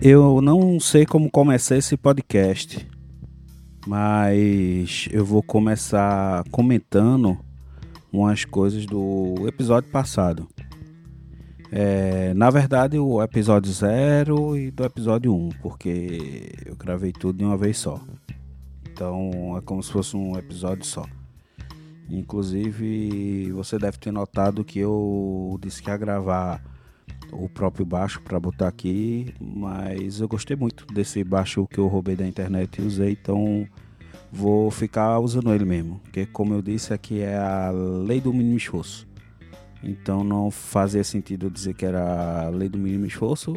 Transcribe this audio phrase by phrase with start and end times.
[0.00, 2.88] Eu não sei como começar esse podcast,
[3.84, 7.36] mas eu vou começar comentando
[8.12, 10.46] umas coisas do episódio passado.
[11.70, 17.38] É, na verdade, o episódio 0 e do episódio 1, um, porque eu gravei tudo
[17.38, 18.00] de uma vez só.
[18.98, 21.06] Então é como se fosse um episódio só.
[22.10, 26.60] Inclusive, você deve ter notado que eu disse que ia gravar
[27.30, 32.16] o próprio baixo para botar aqui, mas eu gostei muito desse baixo que eu roubei
[32.16, 33.68] da internet e usei, então
[34.32, 38.56] vou ficar usando ele mesmo, porque como eu disse aqui é a lei do mínimo
[38.56, 39.06] esforço.
[39.80, 43.54] Então não fazia sentido dizer que era a lei do mínimo esforço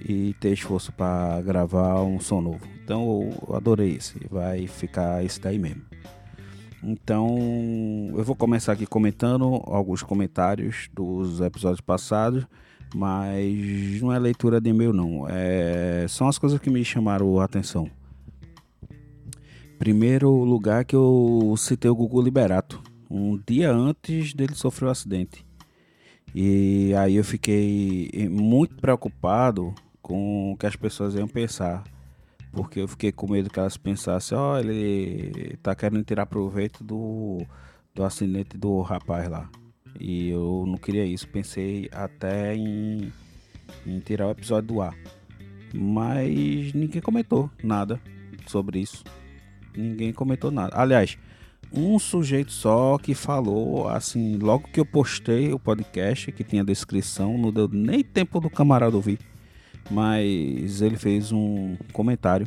[0.00, 2.66] e ter esforço para gravar um som novo.
[2.82, 5.82] Então eu adorei esse, vai ficar esse daí mesmo.
[6.82, 7.38] Então
[8.16, 12.46] eu vou começar aqui comentando alguns comentários dos episódios passados
[12.94, 15.26] mas não é leitura de e-mail não.
[15.28, 17.90] É, são as coisas que me chamaram a atenção.
[19.78, 24.92] Primeiro lugar que eu citei o Gugu Liberato, um dia antes dele sofrer o um
[24.92, 25.44] acidente.
[26.34, 29.74] E aí eu fiquei muito preocupado
[30.10, 31.84] com o que as pessoas iam pensar.
[32.50, 36.82] Porque eu fiquei com medo que elas pensassem, ó, oh, ele tá querendo tirar proveito
[36.82, 37.46] do,
[37.94, 39.48] do acidente do rapaz lá.
[40.00, 41.28] E eu não queria isso.
[41.28, 43.12] Pensei até em,
[43.86, 44.96] em tirar o episódio do ar.
[45.72, 48.00] Mas ninguém comentou nada
[48.48, 49.04] sobre isso.
[49.76, 50.76] Ninguém comentou nada.
[50.76, 51.16] Aliás,
[51.72, 57.38] um sujeito só que falou assim, logo que eu postei o podcast, que tinha descrição,
[57.38, 59.29] não deu nem tempo do camarada ouvir.
[59.90, 62.46] Mas ele fez um comentário.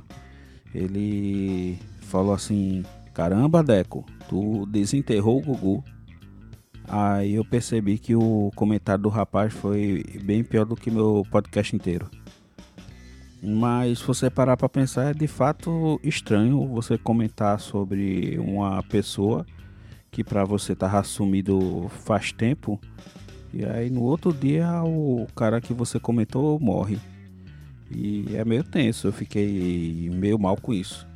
[0.74, 5.84] Ele falou assim: Caramba, Deco, tu desenterrou o Gugu.
[6.88, 11.76] Aí eu percebi que o comentário do rapaz foi bem pior do que meu podcast
[11.76, 12.10] inteiro.
[13.42, 19.46] Mas se você parar para pensar, é de fato estranho você comentar sobre uma pessoa
[20.10, 22.80] que para você tá assumido faz tempo
[23.52, 26.98] e aí no outro dia o cara que você comentou morre.
[27.96, 31.08] E é meio tenso, eu fiquei meio mal com isso.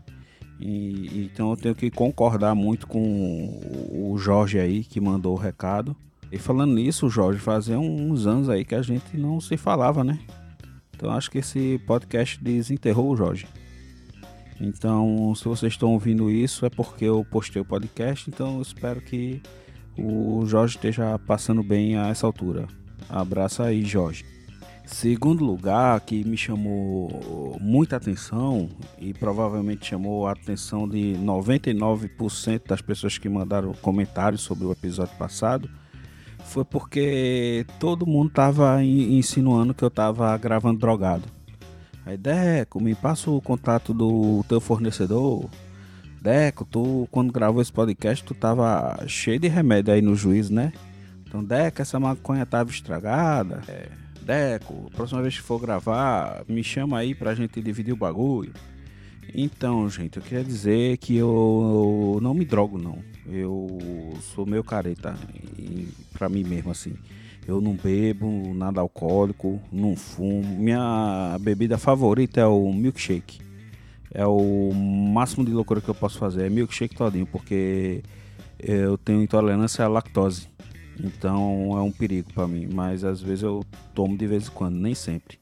[0.59, 3.59] E, então eu tenho que concordar muito com
[3.91, 5.95] o Jorge aí que mandou o recado.
[6.31, 10.19] E falando nisso, Jorge, fazia uns anos aí que a gente não se falava, né?
[10.95, 13.47] Então acho que esse podcast desenterrou o Jorge.
[14.59, 18.27] Então, se vocês estão ouvindo isso, é porque eu postei o podcast.
[18.27, 19.41] Então, espero que
[19.95, 22.67] o Jorge esteja passando bem a essa altura.
[23.07, 24.25] Abraço aí, Jorge.
[24.87, 32.81] Segundo lugar, que me chamou muita atenção e provavelmente chamou a atenção de 99% das
[32.81, 35.69] pessoas que mandaram comentários sobre o episódio passado,
[36.45, 41.25] foi porque todo mundo estava insinuando que eu estava gravando drogado.
[42.05, 45.49] Aí, Deco, me passa o contato do teu fornecedor.
[46.21, 50.71] Deco, tu quando gravou esse podcast, tu tava cheio de remédio aí no juiz, né?
[51.27, 53.61] Então, Deco, essa maconha tava estragada.
[53.67, 58.51] É Deco, próxima vez que for gravar, me chama aí pra gente dividir o bagulho.
[59.33, 62.99] Então, gente, eu queria dizer que eu não me drogo, não.
[63.25, 63.79] Eu
[64.35, 65.15] sou meio careta
[66.11, 66.93] pra mim mesmo, assim.
[67.47, 70.43] Eu não bebo nada alcoólico, não fumo.
[70.59, 73.39] Minha bebida favorita é o milkshake.
[74.13, 76.47] É o máximo de loucura que eu posso fazer.
[76.47, 78.03] É milkshake todinho, porque
[78.59, 80.49] eu tenho intolerância à lactose.
[81.03, 83.63] Então é um perigo para mim, mas às vezes eu
[83.93, 85.37] tomo de vez em quando, nem sempre.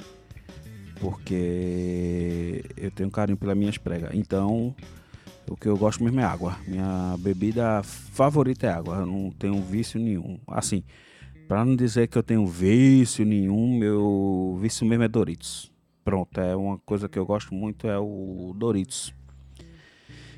[1.00, 4.12] Porque eu tenho carinho pelas minhas pregas.
[4.14, 4.74] Então,
[5.50, 6.58] o que eu gosto mesmo é água.
[6.68, 8.98] Minha bebida favorita é água.
[8.98, 10.40] Eu não tenho vício nenhum.
[10.48, 10.84] Assim,
[11.48, 15.72] para não dizer que eu tenho vício nenhum, meu vício mesmo é Doritos.
[16.04, 19.14] Pronto, é uma coisa que eu gosto muito é o Doritos.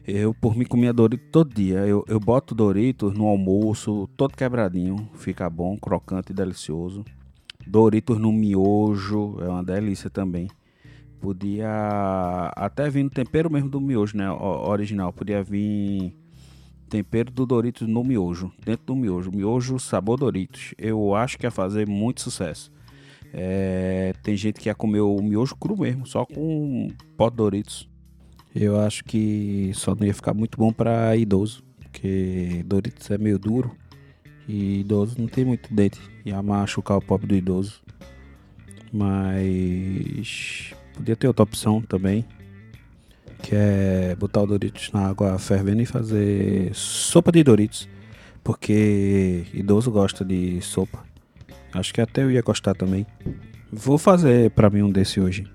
[0.08, 1.80] Eu, por mim, comia Doritos todo dia.
[1.80, 5.10] Eu, eu boto Doritos no almoço, todo quebradinho.
[5.16, 7.04] Fica bom, crocante e delicioso.
[7.68, 10.48] Doritos no miojo, é uma delícia também.
[11.20, 14.32] Podia até vir no tempero mesmo do miojo, né?
[14.32, 15.12] O, original.
[15.12, 16.16] Podia vir
[16.90, 19.30] tempero do Doritos no miojo, dentro do miojo.
[19.30, 20.74] Miojo sabor Doritos.
[20.78, 22.72] Eu acho que ia fazer muito sucesso.
[23.34, 26.88] É, tem gente que ia comer o miojo cru mesmo, só com
[27.18, 27.90] pó Doritos.
[28.60, 33.38] Eu acho que só não ia ficar muito bom para idoso, porque Doritos é meio
[33.38, 33.78] duro
[34.48, 37.84] e idoso não tem muito dente, ia machucar o pobre do idoso.
[38.92, 42.26] Mas podia ter outra opção também.
[43.44, 47.88] que é botar o Doritos na água fervendo e fazer sopa de Doritos,
[48.44, 51.04] porque idoso gosta de sopa.
[51.74, 53.06] Acho que até eu ia gostar também.
[53.72, 55.46] Vou fazer para mim um desse hoje.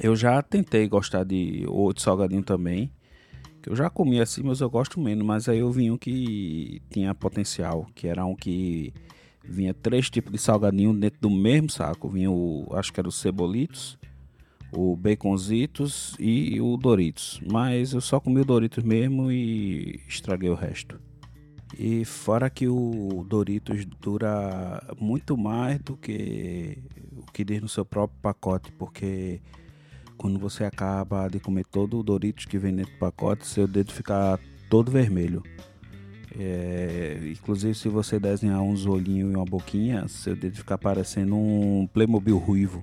[0.00, 2.92] Eu já tentei gostar de outro salgadinho também,
[3.60, 5.26] que eu já comi assim, mas eu gosto menos.
[5.26, 8.92] Mas aí eu vi um que tinha potencial, que era um que
[9.44, 12.08] vinha três tipos de salgadinho dentro do mesmo saco.
[12.08, 13.98] Vinha o, acho que era o cebolitos,
[14.72, 17.40] o baconzitos e o Doritos.
[17.50, 21.00] Mas eu só comi o Doritos mesmo e estraguei o resto.
[21.76, 26.78] E fora que o Doritos dura muito mais do que
[27.16, 29.40] o que diz no seu próprio pacote, porque
[30.18, 33.92] quando você acaba de comer todo o Doritos que vem dentro do pacote, seu dedo
[33.92, 34.38] fica
[34.68, 35.42] todo vermelho.
[36.38, 41.88] É, inclusive se você desenhar uns olhinhos e uma boquinha, seu dedo fica parecendo um
[41.94, 42.82] Playmobil ruivo.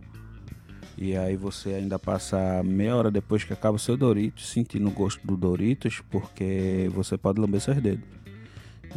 [0.97, 4.91] E aí você ainda passa meia hora depois que acaba o seu Doritos sentindo o
[4.91, 8.05] gosto do Doritos, porque você pode lamber seus dedos.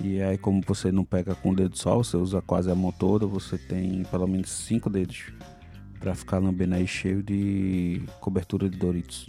[0.03, 2.93] E aí como você não pega com o dedo só, você usa quase a mão
[2.93, 5.33] toda, você tem pelo menos cinco dedos
[5.99, 9.29] para ficar lambendo aí cheio de cobertura de Doritos.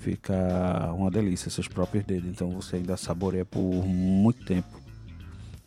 [0.00, 4.80] Fica uma delícia seus próprios dedos, então você ainda saboreia por muito tempo.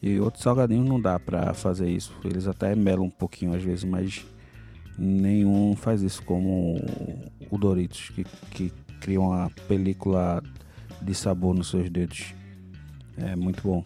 [0.01, 2.13] E outros salgadinhos não dá para fazer isso.
[2.23, 4.25] Eles até melam um pouquinho às vezes, mas
[4.97, 6.75] nenhum faz isso como
[7.49, 10.43] o Doritos, que, que cria uma película
[11.01, 12.33] de sabor nos seus dedos.
[13.17, 13.83] É muito bom.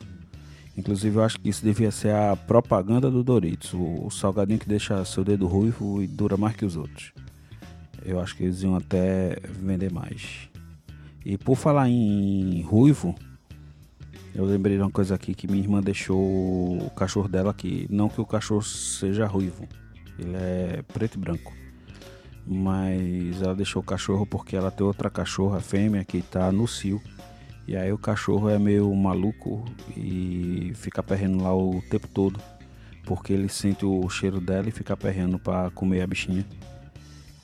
[0.79, 5.03] Inclusive eu acho que isso devia ser a propaganda do Doritos, o, salgadinho que deixa
[5.03, 7.11] seu dedo ruivo e dura mais que os outros.
[8.05, 10.49] Eu acho que eles iam até vender mais.
[11.25, 13.13] E por falar em ruivo,
[14.33, 17.85] eu lembrei de uma coisa aqui que minha irmã deixou o cachorro dela aqui.
[17.89, 19.67] Não que o cachorro seja ruivo,
[20.17, 21.53] ele é preto e branco.
[22.47, 27.01] Mas ela deixou o cachorro porque ela tem outra cachorra fêmea que está no cio.
[27.69, 29.63] E aí o cachorro é meio maluco
[29.95, 32.39] e fica perrendo lá o tempo todo.
[33.05, 36.43] Porque ele sente o cheiro dela e fica perrendo para comer a bichinha.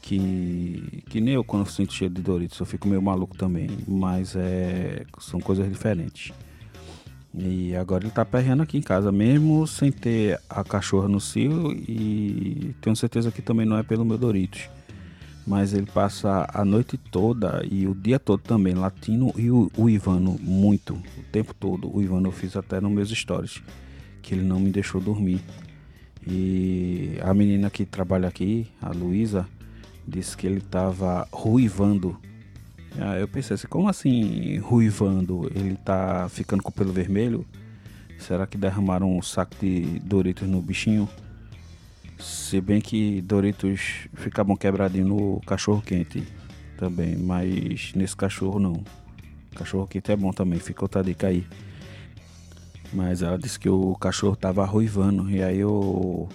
[0.01, 3.69] Que, que nem eu quando sinto cheiro de Doritos, eu fico meio maluco também.
[3.87, 6.33] Mas é, são coisas diferentes.
[7.31, 11.71] E agora ele tá perreando aqui em casa, mesmo sem ter a cachorra no cio.
[11.71, 14.67] E tenho certeza que também não é pelo meu Doritos.
[15.45, 19.89] Mas ele passa a noite toda e o dia todo também latindo e o, o
[19.89, 21.95] Ivano muito, o tempo todo.
[21.95, 23.61] O Ivano eu fiz até nos meus stories,
[24.23, 25.41] que ele não me deixou dormir.
[26.27, 29.47] E a menina que trabalha aqui, a Luísa,
[30.07, 32.19] disse que ele tava ruivando
[32.99, 35.51] ah, eu pensei assim, como assim ruivando?
[35.53, 37.45] Ele tá ficando com o pelo vermelho?
[38.17, 41.09] Será que derramaram um saco de Doritos no bichinho?
[42.17, 46.23] Se bem que Doritos ficavam quebradinho no cachorro quente
[46.77, 48.83] também, mas nesse cachorro não.
[49.55, 51.45] Cachorro quente é bom também, ficou outra dica aí.
[52.93, 56.29] Mas ela disse que o cachorro tava ruivando e aí eu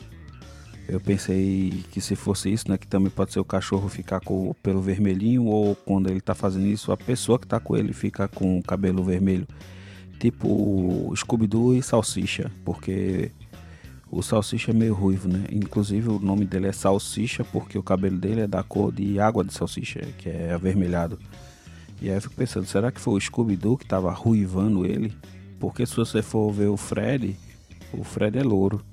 [0.91, 4.51] eu pensei que se fosse isso, né, que também pode ser o cachorro ficar com
[4.51, 7.93] o pelo vermelhinho ou quando ele tá fazendo isso, a pessoa que tá com ele
[7.93, 9.47] fica com o cabelo vermelho.
[10.19, 13.31] Tipo Scooby-Doo e Salsicha, porque
[14.11, 15.45] o Salsicha é meio ruivo, né?
[15.53, 19.45] Inclusive o nome dele é Salsicha porque o cabelo dele é da cor de água
[19.45, 21.19] de salsicha, que é avermelhado.
[22.03, 25.15] E aí eu fico pensando, será que foi o Scooby-Doo que tava ruivando ele?
[25.61, 27.37] Porque se você for ver o Fred,
[27.93, 28.85] o Fred é louro.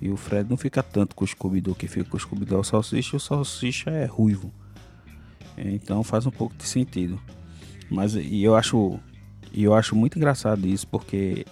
[0.00, 2.60] E o Fred não fica tanto com o Scooby-Doo que fica com o Scooby-Doo é
[2.60, 4.52] o Salsicha o Salsicha é ruivo.
[5.56, 7.20] Então faz um pouco de sentido.
[7.90, 8.98] Mas e eu acho
[9.52, 11.44] e eu acho muito engraçado isso porque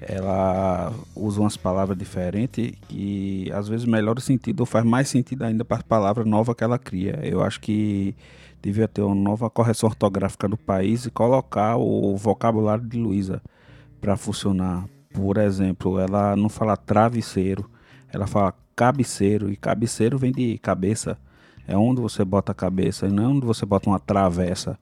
[0.00, 5.42] ela usa umas palavras diferentes e às vezes melhora o sentido ou faz mais sentido
[5.42, 7.18] ainda para a palavra nova que ela cria.
[7.22, 8.14] Eu acho que
[8.60, 13.42] devia ter uma nova correção ortográfica do país e colocar o vocabulário de Luísa
[14.00, 14.86] para funcionar.
[15.12, 17.70] Por exemplo, ela não fala travesseiro,
[18.12, 21.18] ela fala cabeceiro, e cabeceiro vem de cabeça.
[21.66, 24.78] É onde você bota a cabeça, não é onde você bota uma travessa.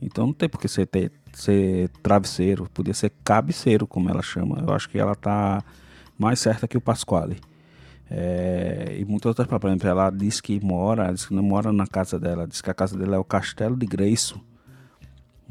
[0.00, 4.62] Então não tem por que ser, ter, ser travesseiro, podia ser cabeceiro, como ela chama.
[4.66, 5.62] Eu acho que ela tá
[6.18, 7.40] mais certa que o Pasquale.
[8.10, 9.60] É, e muitas outras palavras.
[9.60, 12.70] Por exemplo, ela diz que mora, diz que não mora na casa dela, diz que
[12.70, 14.40] a casa dela é o Castelo de Greiso.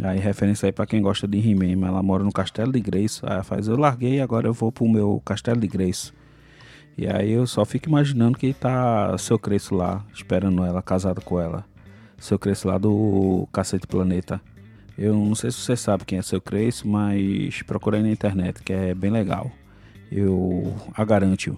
[0.01, 3.25] Aí referência aí para quem gosta de He-Man, ela mora no Castelo de Greiso.
[3.25, 6.13] Aí ela faz, eu larguei, agora eu vou pro meu Castelo de Greiso.
[6.98, 11.39] E aí eu só fico imaginando que tá seu Cresço lá, esperando ela, casado com
[11.39, 11.63] ela.
[12.17, 14.41] Seu Cresço lá do Cacete Planeta.
[14.98, 18.74] Eu não sei se você sabe quem é seu Cresço, mas procurei na internet, que
[18.74, 19.51] é bem legal.
[20.12, 21.58] Eu a garanto.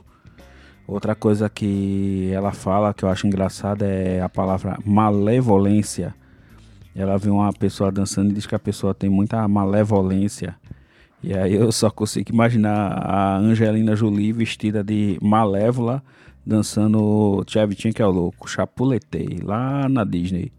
[0.85, 6.13] Outra coisa que ela fala que eu acho engraçada é a palavra malevolência.
[6.95, 10.55] ela viu uma pessoa dançando e diz que a pessoa tem muita malevolência.
[11.21, 16.03] E aí eu só consigo imaginar a Angelina Jolie vestida de malévola
[16.45, 20.51] dançando Tchavitinho que é o louco, Chapuletei, lá na Disney.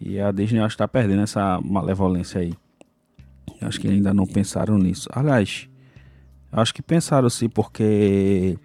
[0.00, 2.54] E a Disney acho que tá perdendo essa malevolência aí.
[3.60, 5.08] Acho que ainda não pensaram nisso.
[5.12, 5.68] Aliás,
[6.52, 8.56] acho que pensaram sim, porque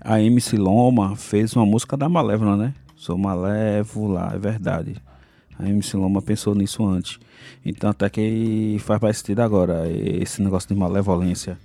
[0.00, 2.74] a MC Loma fez uma música da Malévola, né?
[2.96, 4.96] Sou Malévola, é verdade.
[5.58, 7.18] A MC Loma pensou nisso antes.
[7.64, 11.58] Então até que faz mais sentido agora esse negócio de malevolência.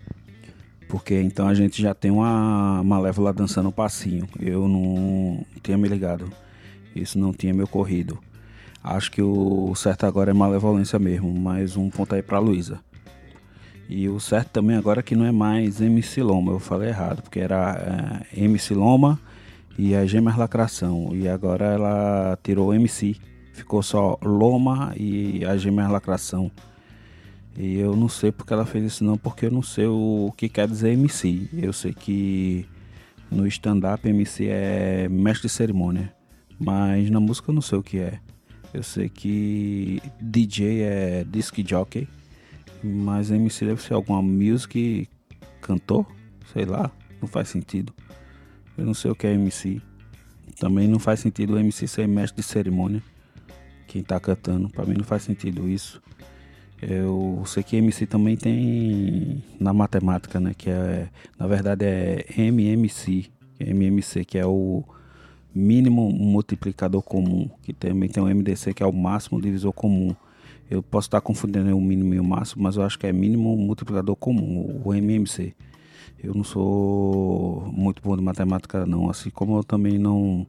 [0.87, 4.27] Porque então a gente já tem uma Malévola dançando um passinho.
[4.39, 6.31] Eu não tinha me ligado.
[6.95, 8.17] Isso não tinha me ocorrido.
[8.83, 11.33] Acho que o certo agora é malevolência mesmo.
[11.33, 12.79] Mais um ponto aí pra Luísa.
[13.89, 16.51] E o certo também agora é que não é mais MC Loma.
[16.51, 19.19] Eu falei errado, porque era é, MC Loma
[19.77, 21.11] e a Gêmeas Lacração.
[21.13, 23.15] E agora ela tirou MC.
[23.53, 26.51] Ficou só Loma e a Gêmeas Lacração.
[27.57, 30.47] E eu não sei porque ela fez isso não, porque eu não sei o que
[30.47, 31.49] quer dizer MC.
[31.53, 32.65] Eu sei que
[33.31, 36.13] no stand-up MC é mestre de cerimônia.
[36.59, 38.19] Mas na música eu não sei o que é.
[38.73, 42.07] Eu sei que DJ é disc jockey,
[42.83, 45.07] mas MC deve ser alguma music
[45.61, 46.05] cantor,
[46.53, 47.93] sei lá, não faz sentido.
[48.77, 49.81] Eu não sei o que é MC.
[50.59, 53.01] Também não faz sentido o MC ser mestre de cerimônia.
[53.87, 56.01] Quem tá cantando, para mim não faz sentido isso.
[56.81, 61.09] Eu sei que MC também tem na matemática, né, que é,
[61.39, 64.83] na verdade é MMC, MMC, que é o
[65.57, 70.15] mínimo multiplicador comum, que também tem o MDC, que é o máximo divisor comum.
[70.69, 73.55] Eu posso estar confundindo o mínimo e o máximo, mas eu acho que é mínimo
[73.57, 75.53] multiplicador comum, o MMC.
[76.21, 80.45] Eu não sou muito bom de matemática não, assim como eu também não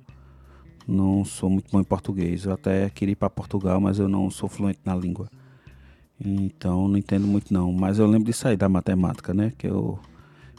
[0.87, 2.45] não sou muito bom em português.
[2.45, 5.29] Eu até queria ir para Portugal, mas eu não sou fluente na língua.
[6.19, 9.53] Então não entendo muito não, mas eu lembro de sair da matemática, né?
[9.57, 9.99] Que eu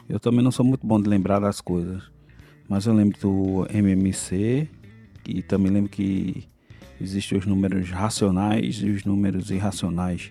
[0.08, 2.02] eu também não sou muito bom de lembrar das coisas.
[2.70, 4.68] Mas eu lembro do MMC
[5.26, 6.44] e também lembro que
[7.00, 10.30] existem os números racionais e os números irracionais.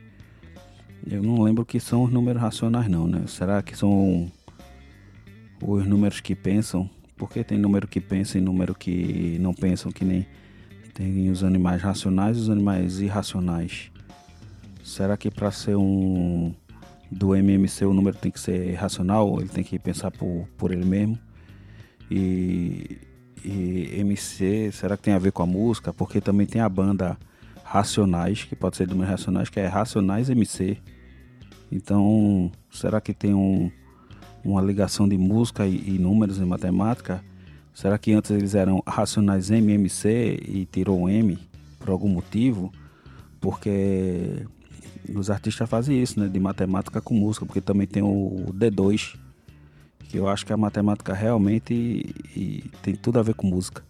[1.05, 3.25] Eu não lembro que são os números racionais não, né?
[3.27, 4.31] Será que são
[5.61, 6.89] os números que pensam?
[7.17, 10.25] Porque tem número que pensa e número que não pensam, que nem
[10.93, 13.91] tem os animais racionais e os animais irracionais.
[14.81, 16.53] Será que para ser um
[17.11, 19.41] do MMC o número tem que ser racional?
[19.41, 21.19] Ele tem que pensar por, por ele mesmo?
[22.09, 22.97] E,
[23.43, 25.93] e MC, será que tem a ver com a música?
[25.93, 27.17] Porque também tem a banda
[27.63, 30.77] Racionais, que pode ser do Racionais, que é Racionais MC.
[31.71, 33.71] Então, será que tem um,
[34.43, 37.23] uma ligação de música e, e, números em matemática?
[37.73, 41.37] Será que antes eles eram Racionais MMC e tirou um M
[41.77, 42.71] por algum motivo?
[43.39, 44.45] Porque
[45.15, 46.27] os artistas fazem isso, né?
[46.27, 49.15] De matemática com música, porque também tem o D2,
[50.09, 53.83] que eu acho que a matemática realmente e, e tem tudo a ver com música.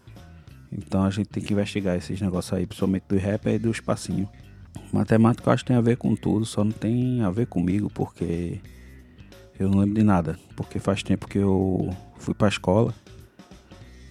[0.69, 4.29] Então a gente tem que investigar esses negócios aí, principalmente do rap e do espacinho.
[4.91, 7.89] Matemática eu acho que tem a ver com tudo, só não tem a ver comigo
[7.89, 8.59] porque
[9.57, 10.37] eu não lembro de nada.
[10.57, 12.93] Porque faz tempo que eu fui pra escola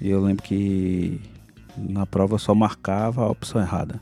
[0.00, 1.20] e eu lembro que
[1.76, 4.00] na prova eu só marcava a opção errada.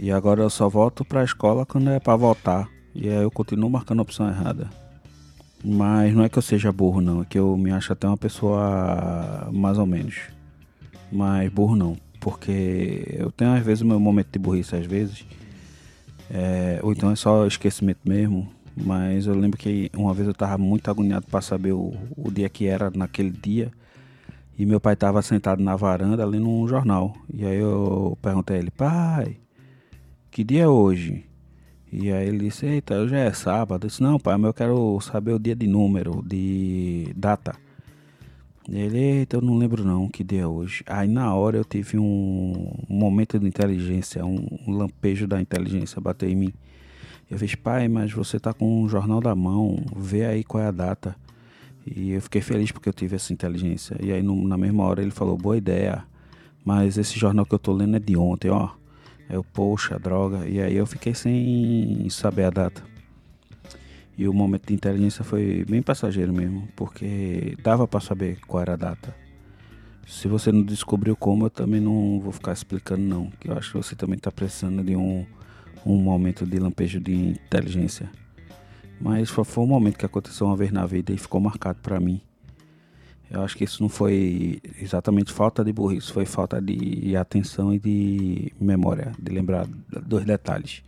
[0.00, 2.68] E agora eu só volto pra escola quando é para voltar.
[2.92, 4.68] E aí eu continuo marcando a opção errada.
[5.64, 7.22] Mas não é que eu seja burro, não.
[7.22, 10.20] É que eu me acho até uma pessoa mais ou menos.
[11.10, 11.96] Mas burro não.
[12.20, 15.24] Porque eu tenho às vezes o meu momento de burrice, às vezes.
[16.30, 18.48] É, ou então é só esquecimento mesmo.
[18.76, 22.48] Mas eu lembro que uma vez eu tava muito agoniado para saber o, o dia
[22.48, 23.72] que era naquele dia.
[24.56, 27.14] E meu pai tava sentado na varanda lendo um jornal.
[27.32, 29.36] E aí eu perguntei a ele, pai,
[30.30, 31.27] que dia é hoje?
[31.92, 33.84] E aí ele disse, eita, hoje é sábado.
[33.84, 37.56] Eu disse, não, pai, mas eu quero saber o dia de número, de data.
[38.70, 40.84] Ele, eita, eu não lembro não que dia é hoje.
[40.86, 46.28] Aí na hora eu tive um, momento de inteligência, um, um, lampejo da inteligência bateu
[46.28, 46.52] em mim.
[47.30, 50.66] Eu fiz, pai, mas você tá com um jornal da mão, vê aí qual é
[50.66, 51.16] a data.
[51.86, 53.96] E eu fiquei feliz porque eu tive essa inteligência.
[54.00, 56.04] E aí no, na mesma hora ele falou, boa ideia,
[56.62, 58.68] mas esse jornal que eu tô lendo é de ontem, ó.
[59.28, 60.46] Eu, poxa, droga.
[60.48, 62.82] E aí eu fiquei sem saber a data.
[64.16, 68.72] E o momento de inteligência foi bem passageiro mesmo, porque dava para saber qual era
[68.72, 69.14] a data.
[70.06, 73.72] Se você não descobriu como, eu também não vou ficar explicando não, que eu acho
[73.72, 75.24] que você também está precisando de um,
[75.84, 78.10] um momento de lampejo de inteligência.
[79.00, 82.00] Mas foi, foi um momento que aconteceu uma vez na vida e ficou marcado para
[82.00, 82.20] mim.
[83.30, 87.78] Eu acho que isso não foi exatamente falta de burrice, foi falta de atenção e
[87.78, 90.82] de memória, de lembrar dos detalhes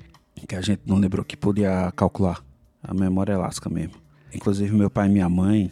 [0.46, 2.42] que a gente não lembrou que podia calcular.
[2.82, 3.94] A memória é lasca mesmo.
[4.32, 5.70] Inclusive meu pai e minha mãe,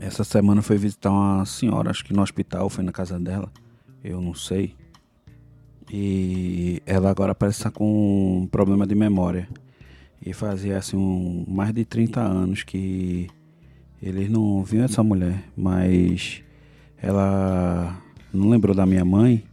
[0.00, 3.50] essa semana foi visitar uma senhora, acho que no hospital, foi na casa dela,
[4.02, 4.74] eu não sei.
[5.92, 9.48] E ela agora parece estar com um problema de memória.
[10.24, 13.28] E fazia assim um, mais de 30 anos que
[14.02, 16.42] eles não viam essa mulher, mas
[17.02, 18.00] ela
[18.32, 19.44] não lembrou da minha mãe,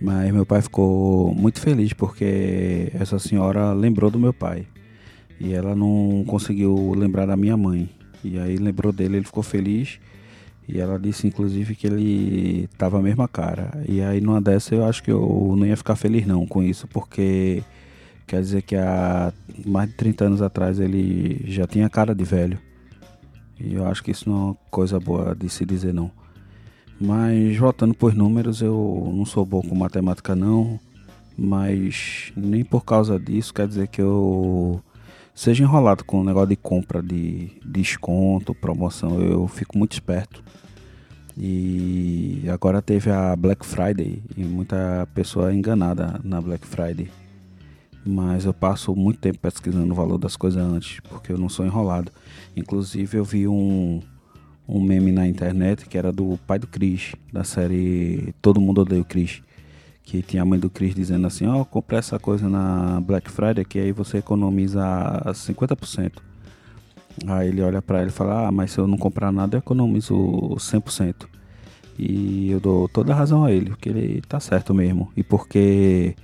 [0.00, 4.66] mas meu pai ficou muito feliz porque essa senhora lembrou do meu pai.
[5.40, 7.88] E ela não conseguiu lembrar da minha mãe.
[8.22, 9.98] E aí lembrou dele, ele ficou feliz.
[10.66, 13.82] E ela disse inclusive que ele tava a mesma cara.
[13.86, 16.88] E aí numa dessa eu acho que eu não ia ficar feliz não com isso,
[16.88, 17.62] porque
[18.26, 19.32] quer dizer que há
[19.66, 22.58] mais de 30 anos atrás ele já tinha cara de velho.
[23.58, 26.10] E eu acho que isso não é uma coisa boa de se dizer não.
[27.00, 30.78] Mas voltando por números, eu não sou bom com matemática não,
[31.36, 34.80] mas nem por causa disso quer dizer que eu
[35.34, 40.42] seja enrolado com o negócio de compra de desconto, promoção, eu fico muito esperto.
[41.36, 47.10] E agora teve a Black Friday e muita pessoa é enganada na Black Friday.
[48.06, 51.64] Mas eu passo muito tempo pesquisando o valor das coisas antes, porque eu não sou
[51.64, 52.12] enrolado.
[52.54, 54.02] Inclusive eu vi um,
[54.68, 59.00] um meme na internet que era do pai do Chris, da série Todo Mundo Odeia
[59.00, 59.42] o Chris.
[60.02, 63.64] Que tinha a mãe do Chris dizendo assim, ó, oh, essa coisa na Black Friday
[63.64, 64.82] que aí você economiza
[65.28, 66.12] 50%.
[67.26, 69.60] Aí ele olha para ele e fala, ah, mas se eu não comprar nada eu
[69.60, 71.26] economizo 100%.
[71.98, 75.10] E eu dou toda a razão a ele, porque ele tá certo mesmo.
[75.16, 76.16] E porque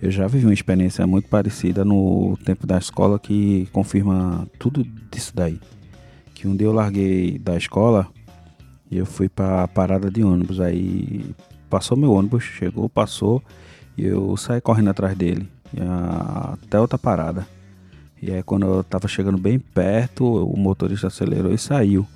[0.00, 5.32] eu já vivi uma experiência muito parecida no tempo da escola que confirma tudo disso
[5.34, 5.60] daí.
[6.34, 8.06] Que um dia eu larguei da escola
[8.88, 10.60] e eu fui para a parada de ônibus.
[10.60, 11.34] Aí
[11.68, 13.42] passou meu ônibus, chegou, passou
[13.96, 15.48] e eu saí correndo atrás dele
[16.52, 17.44] até outra parada.
[18.22, 22.06] E aí quando eu tava chegando bem perto, o motorista acelerou e saiu.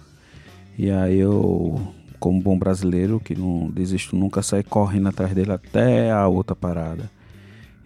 [0.79, 1.81] E aí eu,
[2.21, 7.11] como bom brasileiro, que não desisto nunca, saí correndo atrás dele até a outra parada.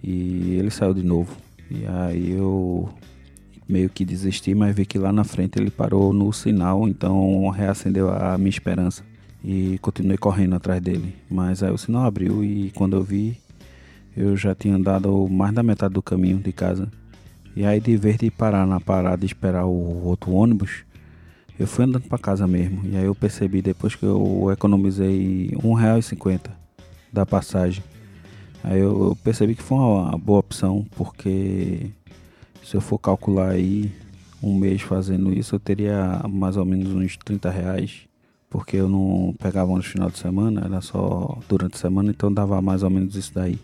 [0.03, 1.37] E ele saiu de novo.
[1.71, 2.89] E aí eu
[3.69, 8.11] meio que desisti, mas vi que lá na frente ele parou no sinal, então reacendeu
[8.11, 9.03] a minha esperança.
[9.45, 11.15] E continuei correndo atrás dele.
[11.31, 13.39] Mas aí o sinal abriu e quando eu vi,
[14.17, 16.89] eu já tinha andado mais da metade do caminho de casa.
[17.55, 20.85] E aí de vez de parar na parada e esperar o outro ônibus,
[21.59, 22.83] eu fui andando para casa mesmo.
[22.85, 26.51] E aí eu percebi depois que eu economizei R$1,50
[27.13, 27.83] da passagem.
[28.67, 31.89] Aí eu percebi que foi uma boa opção, porque
[32.65, 33.93] se eu for calcular aí
[34.43, 38.09] um mês fazendo isso, eu teria mais ou menos uns 30 reais,
[38.51, 42.61] porque eu não pegava no final de semana, era só durante a semana, então dava
[42.61, 43.57] mais ou menos isso daí.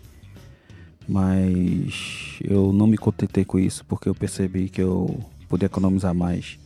[1.05, 6.57] Mas eu não me contentei com isso, porque eu percebi que eu podia economizar mais.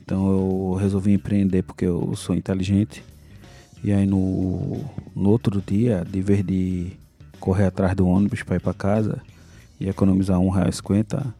[0.00, 3.04] Então eu resolvi empreender porque eu sou inteligente.
[3.84, 4.82] E aí no,
[5.14, 6.96] no outro dia, de vez de
[7.40, 9.20] correr atrás do ônibus para ir para casa
[9.80, 11.34] e economizar um real cinquenta,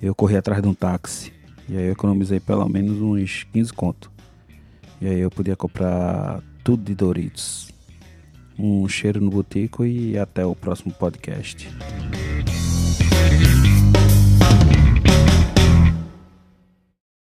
[0.00, 1.32] eu corri atrás de um táxi
[1.68, 4.10] e aí eu economizei pelo menos uns 15 conto.
[5.00, 7.70] E aí eu podia comprar tudo de Doritos.
[8.58, 11.68] Um cheiro no botico e até o próximo podcast.